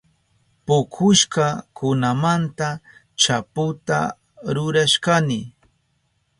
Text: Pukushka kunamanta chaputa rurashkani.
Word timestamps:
Pukushka 0.65 1.45
kunamanta 1.77 2.67
chaputa 3.21 3.99
rurashkani. 4.53 5.41